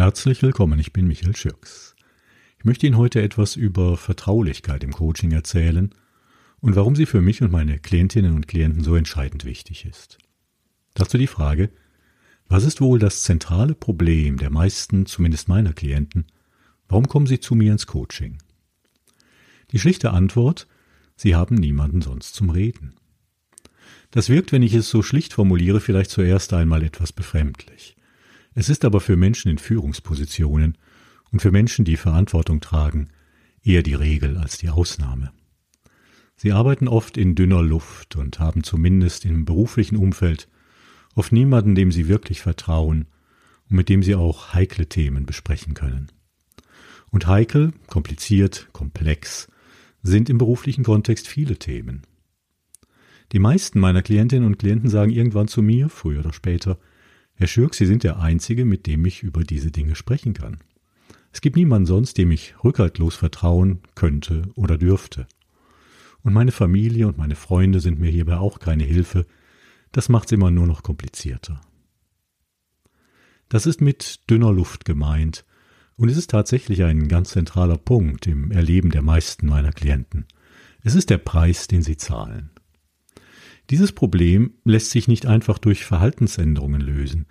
Herzlich 0.00 0.40
willkommen, 0.40 0.78
ich 0.78 0.94
bin 0.94 1.06
Michael 1.06 1.36
Schürks. 1.36 1.94
Ich 2.58 2.64
möchte 2.64 2.86
Ihnen 2.86 2.96
heute 2.96 3.20
etwas 3.20 3.54
über 3.54 3.98
Vertraulichkeit 3.98 4.82
im 4.82 4.94
Coaching 4.94 5.30
erzählen 5.30 5.94
und 6.60 6.74
warum 6.74 6.96
sie 6.96 7.04
für 7.04 7.20
mich 7.20 7.42
und 7.42 7.52
meine 7.52 7.78
Klientinnen 7.78 8.34
und 8.34 8.48
Klienten 8.48 8.82
so 8.82 8.96
entscheidend 8.96 9.44
wichtig 9.44 9.84
ist. 9.84 10.16
Dazu 10.94 11.18
die 11.18 11.26
Frage, 11.26 11.68
was 12.48 12.64
ist 12.64 12.80
wohl 12.80 12.98
das 12.98 13.24
zentrale 13.24 13.74
Problem 13.74 14.38
der 14.38 14.48
meisten, 14.48 15.04
zumindest 15.04 15.48
meiner 15.48 15.74
Klienten? 15.74 16.24
Warum 16.88 17.06
kommen 17.06 17.26
sie 17.26 17.38
zu 17.38 17.54
mir 17.54 17.70
ins 17.70 17.86
Coaching? 17.86 18.38
Die 19.70 19.78
schlichte 19.78 20.12
Antwort, 20.12 20.66
sie 21.14 21.34
haben 21.34 21.56
niemanden 21.56 22.00
sonst 22.00 22.34
zum 22.34 22.48
Reden. 22.48 22.94
Das 24.12 24.30
wirkt, 24.30 24.50
wenn 24.50 24.62
ich 24.62 24.72
es 24.72 24.88
so 24.88 25.02
schlicht 25.02 25.34
formuliere, 25.34 25.78
vielleicht 25.78 26.10
zuerst 26.10 26.54
einmal 26.54 26.84
etwas 26.84 27.12
befremdlich. 27.12 27.96
Es 28.54 28.68
ist 28.68 28.84
aber 28.84 29.00
für 29.00 29.16
Menschen 29.16 29.50
in 29.50 29.58
Führungspositionen 29.58 30.76
und 31.30 31.40
für 31.40 31.52
Menschen, 31.52 31.84
die 31.84 31.96
Verantwortung 31.96 32.60
tragen, 32.60 33.08
eher 33.62 33.82
die 33.82 33.94
Regel 33.94 34.36
als 34.38 34.58
die 34.58 34.68
Ausnahme. 34.68 35.32
Sie 36.36 36.52
arbeiten 36.52 36.88
oft 36.88 37.16
in 37.16 37.34
dünner 37.34 37.62
Luft 37.62 38.16
und 38.16 38.40
haben 38.40 38.64
zumindest 38.64 39.24
im 39.24 39.44
beruflichen 39.44 39.96
Umfeld 39.96 40.48
oft 41.14 41.32
niemanden, 41.32 41.74
dem 41.74 41.92
sie 41.92 42.08
wirklich 42.08 42.40
vertrauen 42.40 43.06
und 43.68 43.76
mit 43.76 43.88
dem 43.88 44.02
sie 44.02 44.14
auch 44.14 44.54
heikle 44.54 44.86
Themen 44.86 45.26
besprechen 45.26 45.74
können. 45.74 46.10
Und 47.10 47.26
heikel, 47.26 47.72
kompliziert, 47.88 48.68
komplex 48.72 49.48
sind 50.02 50.30
im 50.30 50.38
beruflichen 50.38 50.84
Kontext 50.84 51.28
viele 51.28 51.58
Themen. 51.58 52.02
Die 53.32 53.38
meisten 53.38 53.78
meiner 53.78 54.02
Klientinnen 54.02 54.46
und 54.46 54.58
Klienten 54.58 54.88
sagen 54.88 55.10
irgendwann 55.10 55.46
zu 55.46 55.62
mir, 55.62 55.88
früher 55.88 56.20
oder 56.20 56.32
später, 56.32 56.78
Herr 57.40 57.46
Schürk, 57.46 57.74
Sie 57.74 57.86
sind 57.86 58.04
der 58.04 58.20
Einzige, 58.20 58.66
mit 58.66 58.86
dem 58.86 59.02
ich 59.06 59.22
über 59.22 59.44
diese 59.44 59.70
Dinge 59.70 59.94
sprechen 59.94 60.34
kann. 60.34 60.58
Es 61.32 61.40
gibt 61.40 61.56
niemanden 61.56 61.86
sonst, 61.86 62.18
dem 62.18 62.32
ich 62.32 62.52
rückhaltlos 62.62 63.16
vertrauen 63.16 63.80
könnte 63.94 64.42
oder 64.56 64.76
dürfte. 64.76 65.26
Und 66.22 66.34
meine 66.34 66.52
Familie 66.52 67.08
und 67.08 67.16
meine 67.16 67.36
Freunde 67.36 67.80
sind 67.80 67.98
mir 67.98 68.10
hierbei 68.10 68.36
auch 68.36 68.58
keine 68.58 68.84
Hilfe. 68.84 69.24
Das 69.90 70.10
macht's 70.10 70.32
immer 70.32 70.50
nur 70.50 70.66
noch 70.66 70.82
komplizierter. 70.82 71.62
Das 73.48 73.64
ist 73.64 73.80
mit 73.80 74.28
dünner 74.28 74.52
Luft 74.52 74.84
gemeint, 74.84 75.46
und 75.96 76.10
es 76.10 76.18
ist 76.18 76.32
tatsächlich 76.32 76.84
ein 76.84 77.08
ganz 77.08 77.30
zentraler 77.30 77.78
Punkt 77.78 78.26
im 78.26 78.50
Erleben 78.50 78.90
der 78.90 79.00
meisten 79.00 79.46
meiner 79.46 79.72
Klienten. 79.72 80.26
Es 80.82 80.94
ist 80.94 81.08
der 81.08 81.16
Preis, 81.16 81.68
den 81.68 81.82
sie 81.82 81.96
zahlen. 81.96 82.50
Dieses 83.70 83.92
Problem 83.92 84.54
lässt 84.64 84.90
sich 84.90 85.06
nicht 85.06 85.26
einfach 85.26 85.58
durch 85.58 85.84
Verhaltensänderungen 85.84 86.80
lösen, 86.80 87.26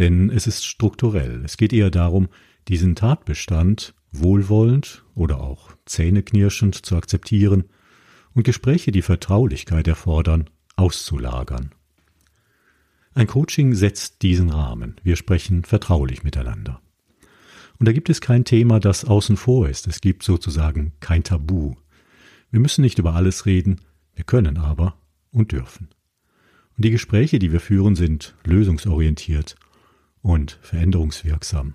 denn 0.00 0.28
es 0.28 0.48
ist 0.48 0.66
strukturell. 0.66 1.42
Es 1.44 1.56
geht 1.56 1.72
eher 1.72 1.90
darum, 1.90 2.28
diesen 2.66 2.96
Tatbestand 2.96 3.94
wohlwollend 4.10 5.04
oder 5.14 5.40
auch 5.40 5.70
zähneknirschend 5.86 6.74
zu 6.74 6.96
akzeptieren 6.96 7.64
und 8.32 8.42
Gespräche, 8.42 8.90
die 8.90 9.02
Vertraulichkeit 9.02 9.86
erfordern, 9.86 10.50
auszulagern. 10.74 11.70
Ein 13.14 13.28
Coaching 13.28 13.74
setzt 13.74 14.22
diesen 14.22 14.50
Rahmen. 14.50 14.96
Wir 15.04 15.14
sprechen 15.14 15.62
vertraulich 15.62 16.24
miteinander. 16.24 16.80
Und 17.78 17.86
da 17.86 17.92
gibt 17.92 18.10
es 18.10 18.20
kein 18.20 18.44
Thema, 18.44 18.80
das 18.80 19.04
außen 19.04 19.36
vor 19.36 19.68
ist. 19.68 19.86
Es 19.86 20.00
gibt 20.00 20.24
sozusagen 20.24 20.92
kein 20.98 21.22
Tabu. 21.22 21.74
Wir 22.50 22.58
müssen 22.58 22.82
nicht 22.82 22.98
über 22.98 23.14
alles 23.14 23.46
reden, 23.46 23.80
wir 24.14 24.24
können 24.24 24.58
aber 24.58 24.96
und 25.34 25.52
dürfen. 25.52 25.88
Und 26.76 26.84
die 26.84 26.90
Gespräche, 26.90 27.38
die 27.38 27.52
wir 27.52 27.60
führen, 27.60 27.94
sind 27.94 28.34
lösungsorientiert 28.44 29.56
und 30.22 30.58
veränderungswirksam. 30.62 31.74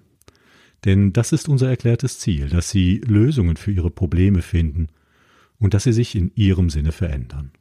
Denn 0.86 1.14
das 1.14 1.32
ist 1.32 1.50
unser 1.50 1.70
erklärtes 1.70 2.20
Ziel, 2.20 2.50
dass 2.50 2.70
Sie 2.70 3.02
Lösungen 3.06 3.58
für 3.58 3.72
Ihre 3.72 3.92
Probleme 3.92 4.42
finden 4.42 4.88
und 5.60 5.74
dass 5.74 5.84
sie 5.84 5.94
sich 5.94 6.16
in 6.16 6.32
Ihrem 6.36 6.70
Sinne 6.70 6.92
verändern. 6.92 7.52